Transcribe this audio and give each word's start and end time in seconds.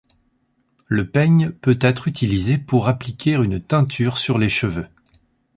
Le 0.87 1.07
peigne 1.07 1.51
peut 1.51 1.77
être 1.79 2.07
utilisé 2.07 2.57
pour 2.57 2.87
appliquer 2.87 3.33
une 3.35 3.61
teinture 3.61 4.17
sur 4.17 4.39
les 4.39 4.49
cheveux. 4.49 4.87